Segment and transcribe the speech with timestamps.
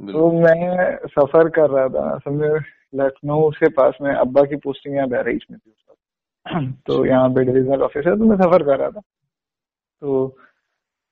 [0.00, 2.48] तो मैं सफ़र कर रहा था में
[2.94, 5.70] लखनऊ से पास में अब्बा की पोस्टिंग यहाँ बहराइच में। थी
[6.68, 10.36] उस तो यहाँ पे डिविजनल ऑफ़िस है तो मैं सफ़र कर रहा था। तो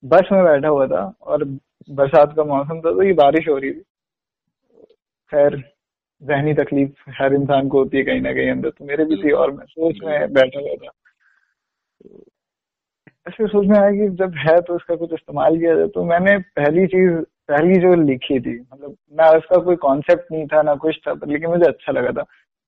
[0.04, 1.44] बस में बैठा हुआ था और
[1.90, 3.80] बरसात का मौसम था तो ये बारिश हो रही थी।
[5.32, 5.56] खैर
[6.22, 9.30] जहनी तकलीफ़ हर इंसान को होती है कहीं ना कहीं अंदर तो मेरे भी थी
[9.30, 10.90] और मैं सोच में बैठा हुआ था।
[12.00, 12.24] तो
[13.26, 16.38] ऐसे सोच में आया कि जब है तो इसका कुछ इस्तेमाल किया जाए तो मैंने
[16.38, 20.96] पहली चीज़ पहली जो लिखी थी मतलब ना उसका कोई कॉन्सेप्ट नहीं था ना कुछ
[21.06, 22.24] था लेकिन मुझे अच्छा लगा था।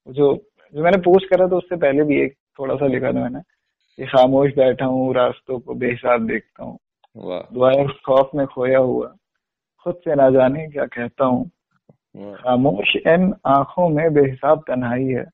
[0.07, 0.35] जो
[0.75, 4.07] जो मैंने पोस्ट करा था उससे पहले भी एक थोड़ा सा लिखा था मैंने कि
[4.07, 6.79] खामोश बैठा हूँ रास्तों को बेहिसाब देखता हूँ।
[7.55, 9.15] दुआएँ खौफ में खोया हुआ
[9.87, 11.45] खुद से ना जाने क्या कहता हूँ।
[12.37, 15.25] खामोश इन आँखों में बेहिसाब तन्हाई है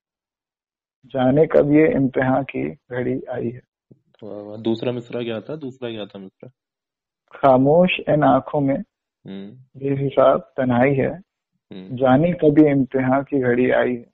[1.13, 3.61] जाने कब ये इम्तिहान की घड़ी आई है।
[4.63, 5.55] दूसरा मिसरा क्या था?
[5.55, 6.49] दूसरा क्या था मिसरा?
[7.33, 8.77] खामोश इन आँखों में।
[9.29, 11.09] बेहिसाब तन्हाई है।
[11.73, 14.05] हम्म। जाने कभी इम्तिहान की घड़ी आई है।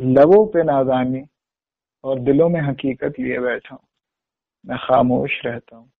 [0.00, 1.22] लबों पे नादानी
[2.04, 3.84] और दिलों में हकीकत लिए बैठा हूँ।
[4.66, 5.90] मैं खामोश रहता हूँ।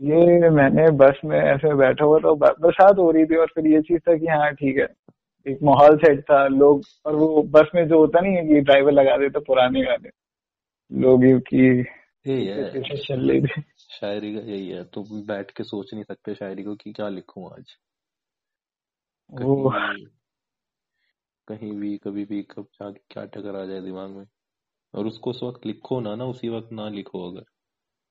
[0.00, 3.80] ये मैंने बस में ऐसे बैठा हुआ था बरसात हो रही थी और फिर ये
[3.80, 4.88] चीज़ था कि हाँ ठीक है।
[5.46, 8.92] एक माहौल सेट था लोग और वो बस में जो होता नहीं है कि ड्राइवर
[8.92, 10.10] लगा देते पुराने गाने।
[11.00, 11.82] लोग की
[12.96, 16.62] चल रही थी। शायरी का यही है तुम तो बैठ के सोच नहीं सकते शायरी
[16.62, 17.64] को कि क्या लिखूं आज।
[19.32, 20.04] कहीं भी,
[21.48, 24.26] कहीं भी कभी भी कब क्या टकर आ जाए दिमाग में।
[24.94, 27.44] और उसको उस वक्त लिखो ना ना उसी वक्त ना लिखो अगर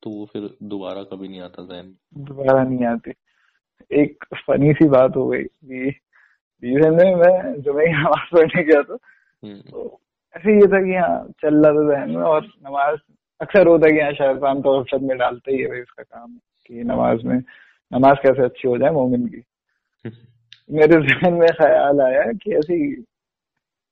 [0.04, 3.12] तो वो फिर दोबारा कभी नहीं आता जहन दोबारा नहीं आती।
[3.92, 5.44] एक फनी सी बात हो गई
[6.64, 8.98] रीजन में मैं जो मैं नमाज़ पढ़ने गया था
[9.44, 10.02] हम्म। तो
[10.36, 13.00] ऐसे ये था कि हाँ चल रहा था जहन में और नमाज़
[13.42, 16.38] अक्सर होता है कि यहाँ शैतान तो अवसर में डालते ही है भाई उसका काम
[16.66, 17.38] कि नमाज़ में
[17.92, 19.44] नमाज़ कैसे अच्छी हो जाए मोमिन की।
[20.72, 22.78] मेरे जहन में ख्याल आया कि ऐसी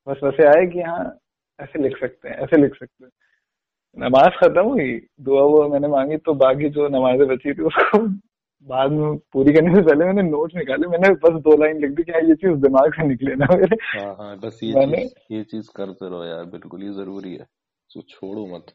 [0.06, 1.04] बस वैसे आए कि हाँ
[1.60, 3.10] ऐसे लिख सकते हैं ऐसे लिख सकते हैं।
[3.96, 7.98] नमाज़ खत्म हुई दुआ हुआ मैंने मांगी तो बाकी जो नमाजें बची थी उसको
[8.68, 12.02] बाद में पूरी करने से पहले मैंने नोट निकाले मैंने बस दो लाइन लिख दी
[12.02, 15.14] कि हाँ, ये चीज़ दिमाग से निकले ना मेरे। हाँ हाँ बस ये मैंने चीज़,
[15.32, 17.46] ये चीज़ करते रहो यार बिल्कुल ये ज़रूरी है।
[17.90, 18.66] तो छोड़ो मत।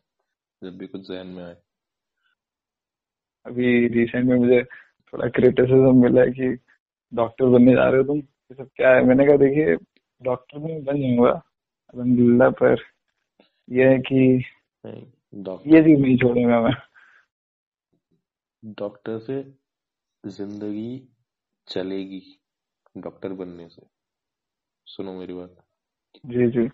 [0.65, 1.55] जब भी कुछ जहन में आए।
[3.45, 6.47] अभी रिसेंट में मुझे थोड़ा क्रिटिसिज्म मिला है कि
[7.13, 9.03] डॉक्टर बनने जा रहे हो तुम ये सब क्या है?
[9.03, 9.75] मैंने कहा देखिए
[10.21, 11.31] डॉक्टर में बन जाऊँगा
[11.93, 12.83] अलहमदुल्ला पर
[13.69, 14.23] यह है कि
[14.85, 16.73] ये चीज़ नहीं छोड़ूँगा मैं।
[18.63, 19.41] डॉक्टर से
[20.23, 20.91] ज़िंदगी
[21.67, 22.21] चलेगी
[22.97, 23.81] डॉक्टर बनने से।
[24.87, 25.55] सुनो मेरी बात।
[26.25, 26.69] जी जी।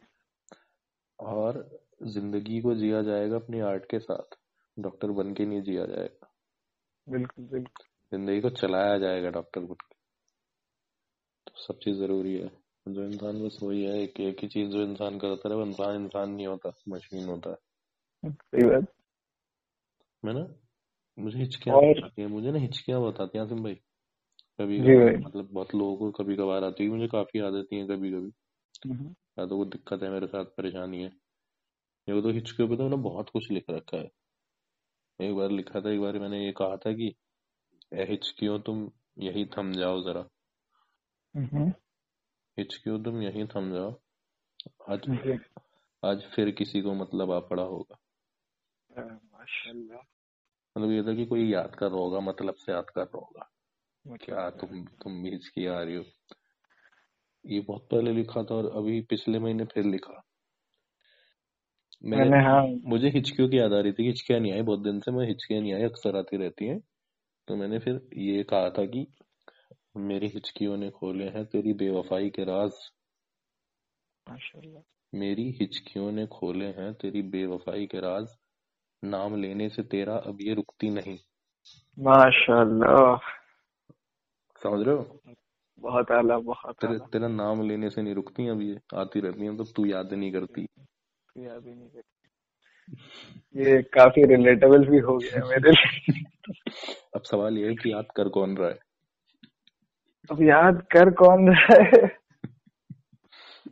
[1.19, 1.57] और
[2.01, 4.37] ज़िंदगी को जिया जाएगा अपनी आर्ट के साथ।
[4.77, 6.31] डॉक्टर बन के नहीं जिया जाएगा।
[7.07, 9.95] बिल्कुल बिल्कुल। ज़िंदगी को चलाया जाएगा डॉक्टर बन के।
[11.47, 12.51] तो सब चीज़ ज़रूरी है।
[12.87, 16.03] जो इंसान बस वही है एक एक ही चीज़ जो इंसान करता रहे वो इंसान
[16.03, 17.57] इंसान नहीं होता मशीन होता है।
[18.23, 18.93] सही बात।
[20.23, 20.47] मैं ना?
[21.17, 22.11] मुझे हिचकियाँ और...
[22.19, 23.75] है मुझे ना हिचकियाँ बताती है आसिम भाई।
[24.59, 24.79] कभी
[25.17, 28.31] मतलब बहुत लोगों को कभी कभार आती है मुझे काफ़ी आदत है कभी कभी
[28.85, 31.11] हम्म। या तो वो दिक्कत है मेरे साथ परेशानी है।
[32.07, 34.09] ये तो हिचकियों पे तो मैंने बहुत कुछ लिख रखा है।
[35.19, 37.13] एक बार लिखा था एक बार मैंने ये कहा था कि
[37.93, 40.25] हिचकियों तुम यही थम जाओ जरा।
[42.57, 43.91] हिचकियों तुम यही थम जाओ।
[44.89, 45.09] आज
[46.03, 47.97] आज फिर किसी को मतलब आ पड़ा होगा।
[50.77, 53.49] मतलब ये था कि कोई याद कर रहा होगा मतलब से याद कर रहा होगा।
[54.17, 56.03] क्या तुम तुम भी हिचकी आ रही हो?
[57.45, 60.21] ये बहुत पहले लिखा था और अभी पिछले महीने फिर लिखा।
[62.03, 65.11] मैंने हाँ। मुझे हिचकियों की याद आ रही थी हिचकियाँ नहीं आई बहुत दिन से
[65.11, 66.79] मैं हिचकियाँ नहीं आई अक्सर आती रहती हैं।
[67.47, 69.07] तो मैंने फिर ये कहा था कि
[69.97, 72.71] मेरी हिचकियों ने खोले हैं तेरी बेवफाई के राज।
[75.15, 78.27] मेरी हिचकियों ने खोले हैं तेरी बेवफाई के राज।
[79.03, 81.17] नाम लेने से तेरा अब ये रुकती नहीं।
[81.99, 83.17] माशाल्लाह।
[84.61, 85.19] समझ रहे हो?
[85.79, 89.57] बहुत आला बहुत तेरे, तेरा नाम लेने से नहीं रुकती अब ये आती रहती है
[89.57, 90.67] तो तू याद नहीं करती।
[91.35, 96.23] याद ही नहीं करती ये काफ़ी रिलेटेबल भी हो गया मेरे लिए।
[97.15, 98.77] अब सवाल ये है कि याद कर कौन रहा है?
[100.29, 102.01] अब याद कर कौन रहा है?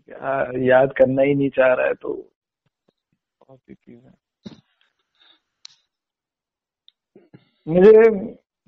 [0.09, 2.13] या, याद करना ही नहीं चाह रहा है तो
[7.67, 7.91] मुझे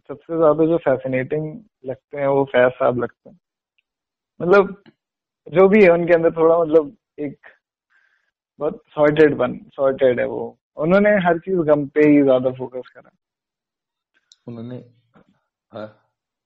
[0.10, 1.46] सबसे ज़्यादा जो फैसिनेटिंग
[1.86, 3.38] लगते हैं वो फैज साहब लगते हैं।
[4.40, 4.84] मतलब
[5.48, 7.48] जो भी है उनके अंदर थोड़ा मतलब एक
[8.62, 13.12] बहुत सॉर्टेड बन सॉर्टेड है वो। उन्होंने हर चीज़ गम पे ही ज़्यादा फोकस करा।
[14.48, 14.76] उन्होंने
[15.72, 15.88] हाँ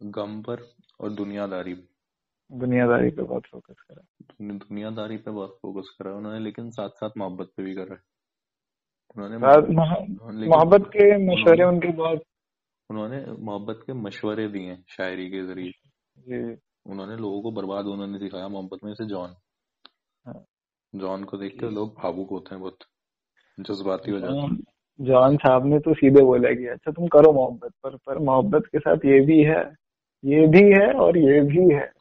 [0.02, 0.66] गम पर
[1.00, 1.74] और दुनियादारी।
[2.52, 7.52] दुनियादारी पे बहुत फोकस करा। दुनियादारी पे बहुत फोकस करा उन्होंने लेकिन साथ साथ मोहब्बत
[7.58, 7.98] पे भी करा।
[9.18, 9.38] उन्होंने
[10.48, 12.24] मोहब्बत के मशवरे उनके बहुत
[12.90, 15.72] उन्होंने मोहब्बत के मशवरे दिए शायरी के ज़रिए।
[16.86, 19.36] उन्होंने लोगों को बर्बाद उन्होंने दिखाया मोहब्बत में से जॉन।
[20.26, 20.44] हाँ।
[20.96, 22.78] जॉन को देख के लोग भावुक होते हैं बहुत।
[23.60, 24.64] जज्बाती हो जाते हैं।
[25.02, 28.80] जॉन साहब ने तो सीधे बोला कि अच्छा तुम करो मोहब्बत पर पर मोहब्बत के
[28.80, 29.62] साथ ये भी है
[30.26, 31.92] ये भी है और ये भी है।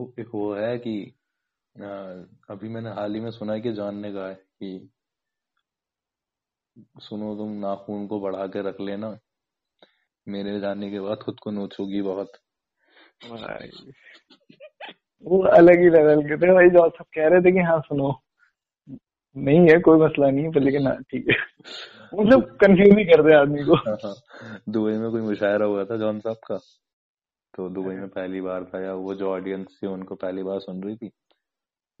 [0.00, 1.14] वो है कि
[2.50, 4.90] अभी मैंने हाल ही में सुना है कि जॉन ने कहा है कि
[6.98, 9.18] सुनो तुम नाखून को बढ़ा के रख लेना
[10.26, 12.32] मेरे जाने के बाद खुद को नोचोगी बहुत।
[15.24, 18.22] वो अलग ही लेवल के थे भाई जो सब कह रहे थे कि हाँ सुनो।
[19.36, 21.36] नहीं है कोई मसला नहीं है पर लेकिन हाँ ठीक है।
[22.20, 24.14] मतलब कंफ्यूज ही कर दे आदमी को। हाँ, हाँ।
[24.68, 26.56] दुबई में कोई मुशायरा हुआ था जॉन साहब का?
[27.54, 30.82] तो दुबई में पहली बार था या वो जो ऑडियंस थी उनको पहली बार सुन
[30.82, 31.10] रही थी?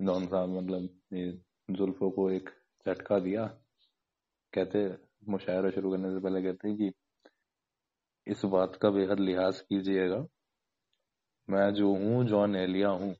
[0.02, 1.38] जॉन साहब मतलब ये
[1.70, 2.50] जुल्फों को एक
[2.88, 3.44] झटका दिया।
[4.52, 4.94] कहते
[5.28, 6.92] मुशायरा शुरू करने से पहले कहते कि
[8.26, 10.26] इस बात का बेहद लिहाज कीजिएगा
[11.48, 13.14] मैं जो हूँ जॉन एलिया हूँ।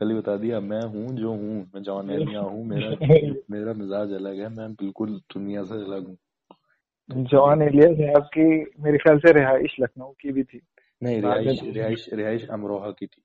[0.00, 2.88] कल बता दिया मैं हूँ जो हूँ मैं जॉन एलिया हूँ मेरा
[3.50, 6.16] मेरा मिजाज अलग है मैं बिल्कुल दुनिया से अलग हूँ।
[7.10, 8.46] जॉन एलिया साहब की
[8.80, 10.60] मेरे ख्याल से रिहाइश लखनऊ की भी थी।
[11.02, 13.22] नहीं रिहाइश रिहाइश रिहाइश अमरोहा की थी।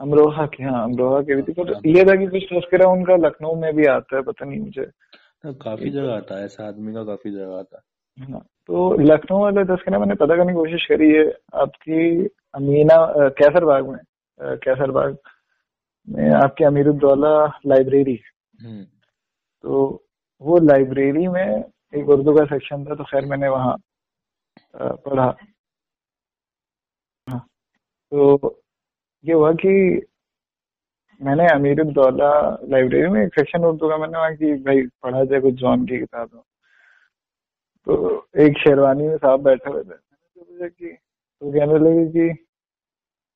[0.00, 3.54] अमरोहा की हाँ अमरोहा की भी थी। पर ये था कि कुछ तस्करा उनका लखनऊ
[3.54, 4.90] में भी आता है पता नहीं मुझे।
[5.46, 9.98] काफ़ी जगह आता है ऐसा आदमी का काफ़ी जगह आता है। तो लखनऊ वाले तस्करा
[9.98, 11.24] मैंने पता करने की कोशिश करी है
[11.62, 12.96] आपकी अमीना
[13.38, 13.98] कैसर बाग में
[14.64, 15.16] कैसर बाग
[16.08, 17.34] में आपकी अमीरुद्दौला
[17.66, 18.18] लाइब्रेरी
[18.62, 18.84] हम्म।
[19.64, 19.84] तो
[20.42, 23.76] वो लाइब्रेरी में एक उर्दू का सेक्शन था तो खैर मैंने वहाँ
[24.76, 25.24] पढ़ा।
[27.28, 27.40] हाँ,
[28.12, 28.60] तो
[29.24, 29.70] ये हुआ कि
[31.20, 32.32] मैंने अमीरुद्दौला
[32.70, 35.98] लाइब्रेरी में एक सेक्शन उर्दू का मैंने वहाँ की भाई पढ़ा जाए कुछ जॉन की
[35.98, 36.42] किताब।
[37.88, 37.94] तो
[38.38, 40.86] एक शेरवानी में साहब बैठे हुए थे। कि
[41.40, 42.46] तो कहने लगे कि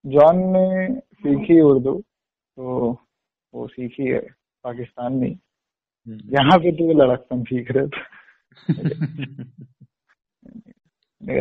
[0.06, 1.94] जॉन ने सीखी उर्दू
[2.56, 2.96] तो
[3.54, 4.20] वो सीखी है
[4.64, 8.02] पाकिस्तान। में हम्म। यहाँ पे तो लड़कपन सीख रहे थे।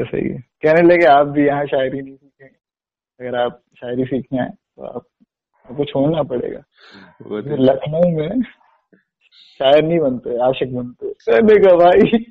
[0.05, 4.49] सही है। कहने लगे आप भी यहाँ शायरी नहीं सीखे अगर आप शायरी सीखने आए
[4.49, 5.05] तो आप
[5.69, 8.41] आपको छोड़ना पड़ेगा। तो लखनऊ में
[9.59, 11.13] शायर नहीं बनते आशिक बनते।
[11.59, 12.25] का भाई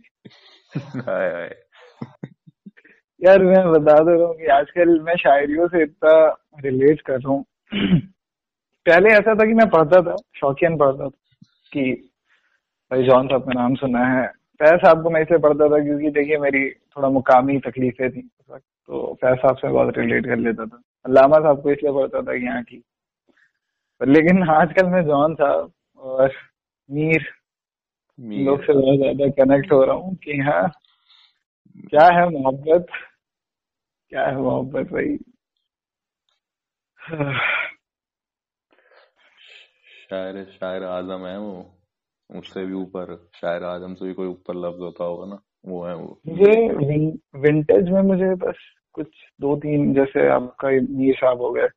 [3.20, 6.12] यार, मैं बता दे रहा हूँ कि आजकल मैं शायरियों से इतना
[6.64, 7.44] रिलेट कर रहा हूँ।
[8.87, 11.17] पहले ऐसा था कि मैं पढ़ता था, शौकियन पढ़ता था,
[11.72, 11.82] कि
[12.90, 14.26] भाई जॉन साहब का नाम सुना है।
[14.61, 19.12] फैज साहब को मैं इसे पढ़ता था क्योंकि देखिए मेरी थोड़ा मुकामी तकलीफें थी तो
[19.14, 22.62] फैज साहब से बहुत रिलेट कर लेता था। अलामा साहब को इसलिए पढ़ता था यहाँ
[22.62, 22.82] की।
[24.00, 26.32] लेकिन आजकल मैं जॉन साहब और
[26.90, 27.26] मीर
[28.20, 30.70] लोग से बहुत ज़्यादा कनेक्ट हो रहा हूँ कि हाँ
[31.90, 32.87] क्या है मोहब्बत?
[34.08, 35.17] क्या है मोहब्बत भाई?
[40.11, 41.76] शायर शायर आज़म है वो।
[42.31, 45.38] उससे भी ऊपर शायर आज़म से भी कोई ऊपर लफ्ज होता होगा ना
[45.69, 47.08] वो है वो। मुझे
[47.40, 48.58] विंटेज में मुझे बस
[48.93, 49.06] कुछ
[49.41, 51.69] दो तीन जैसे आपका मीर साहब हो गए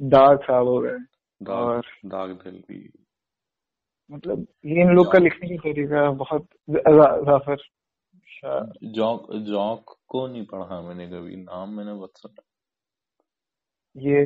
[0.00, 0.98] दाग साहब हो गए
[1.40, 2.78] और दाग दिल भी।
[4.10, 7.56] मतलब ये इन लोग का लिखने का तरीका बहुत जाफ़र
[8.94, 12.42] जॉक जॉक को नहीं पढ़ा मैंने कभी नाम मैंने बहुत सुना।
[13.96, 14.22] ये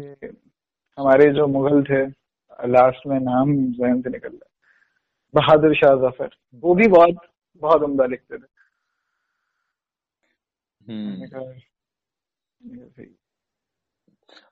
[0.99, 2.05] हमारे जो मुगल थे
[2.69, 4.49] लास्ट में नाम जहन से निकल रहा
[5.35, 6.31] बहादुर शाह ज़फ़र
[6.63, 7.19] वो भी बहुत
[7.63, 8.47] बहुत उमदा लिखते थे।
[10.81, 11.27] हम्म।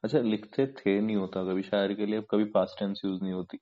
[0.05, 3.59] अच्छा लिखते थे नहीं होता कभी शायर के लिए कभी पास्ट टेंस यूज़ नहीं होती।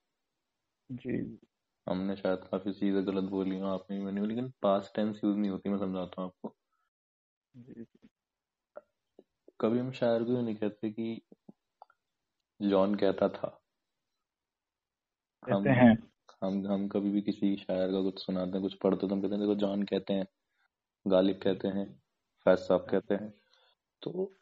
[0.90, 1.38] जी।
[1.86, 5.50] हमने शायद काफ़ी चीज़ें गलत बोली हो आपने भी बनी लेकिन पास टेंस यूज़ नहीं
[5.50, 6.54] होती मैं समझाता हूँ आपको।
[9.60, 11.20] कभी हम शायर को नहीं कहते कि
[12.60, 13.58] जॉन कहता था।
[15.42, 15.94] हम हैं।
[16.42, 19.34] हम हम कभी भी किसी शायर का कुछ सुनाते हैं कुछ पढ़ते तो हम कहते
[19.34, 20.26] हैं देखो जॉन कहते हैं
[21.06, 21.86] गालिब कहते हैं
[22.46, 23.32] फैज साहब कहते हैं।
[24.02, 24.32] तो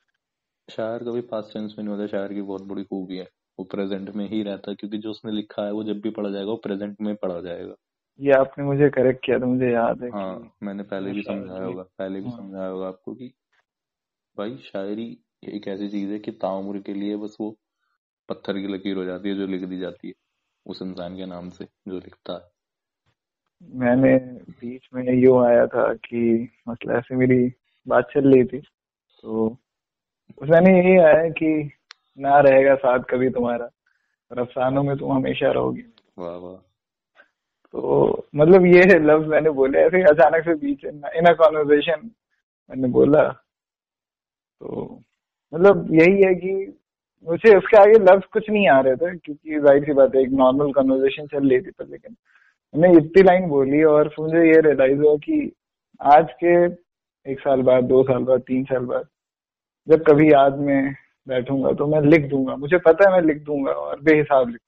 [0.69, 3.29] शायर कभी पास टेंस में नहीं होता शायर की बहुत बड़ी खूबी है।
[3.59, 6.31] वो प्रेजेंट में ही रहता है क्योंकि जो उसने लिखा है वो जब भी पढ़ा
[6.31, 7.75] जाएगा वो प्रेजेंट में पढ़ा जाएगा
[8.21, 11.83] ये आपने मुझे करेक्ट किया तो मुझे याद है हाँ मैंने पहले भी समझाया होगा
[11.83, 13.33] पहले भी हाँ। समझाया होगा आपको कि
[14.37, 15.07] भाई शायरी
[15.49, 17.57] एक ऐसी चीज़ है कि ताउम्र के लिए बस वो
[18.29, 20.15] पत्थर की लकीर हो जाती है जो लिख दी जाती है
[20.67, 22.51] उस इंसान के नाम से जो लिखता है
[23.75, 24.17] मैंने
[24.61, 27.53] बीच में यो आया था कि मतलब ऐसे मेरी
[27.87, 28.59] बात चल रही थी
[29.23, 29.47] तो
[30.43, 31.53] उसमें यही आया कि
[32.19, 33.69] ना रहेगा साथ कभी तुम्हारा।
[34.31, 35.83] और अफसानों में तुम हमेशा रहोगी।
[36.19, 36.55] वाह वाह।
[37.75, 42.11] तो मतलब ये लफ्ज मैंने बोले ऐसे अचानक से बीच इन अ कॉन्वर्जेशन
[42.71, 45.01] मैंने बोला। तो
[45.53, 46.53] मतलब यही है कि
[47.27, 50.31] मुझे उसके आगे लफ्ज कुछ नहीं आ रहे थे क्योंकि ज़ाहिर सी बात है एक
[50.35, 52.17] नॉर्मल कन्वर्जेशन चल रही थी पर लेकिन
[52.75, 55.53] मैंने इतनी लाइन बोली और मुझे ये रियलाइज़ हुआ कि
[56.01, 56.55] आज के
[57.27, 59.07] एक साल बाद दो साल बाद तीन साल बाद
[59.89, 60.95] जब कभी याद में
[61.27, 64.61] बैठूँगा तो मैं लिख दूँगा। मुझे पता है मैं लिख दूँगा और बेहिसाब लिख